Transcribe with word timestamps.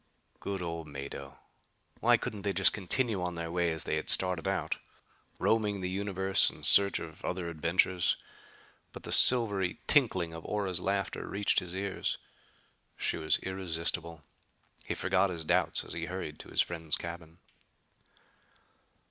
Good 0.39 0.63
old 0.63 0.87
Mado! 0.87 1.37
Why 1.99 2.17
couldn't 2.17 2.41
they 2.41 2.53
just 2.53 2.73
continue 2.73 3.21
on 3.21 3.35
their 3.35 3.51
way 3.51 3.71
as 3.71 3.83
they 3.83 3.97
had 3.97 4.09
started 4.09 4.47
out? 4.47 4.79
Roaming 5.37 5.81
the 5.81 5.91
universe 5.91 6.49
in 6.49 6.63
search 6.63 6.97
of 6.97 7.23
other 7.23 7.49
adventures! 7.51 8.17
But 8.93 9.03
the 9.03 9.11
silvery 9.11 9.77
tinkle 9.85 10.33
of 10.33 10.43
Ora's 10.43 10.79
laughter 10.79 11.27
reached 11.27 11.59
his 11.59 11.75
ears. 11.75 12.17
She 12.97 13.17
was 13.17 13.37
irresistible! 13.43 14.23
He 14.85 14.95
forgot 14.95 15.29
his 15.29 15.45
doubts 15.45 15.83
as 15.83 15.93
he 15.93 16.05
hurried 16.05 16.39
to 16.39 16.49
his 16.49 16.63
friend's 16.63 16.95
cabin. 16.97 17.37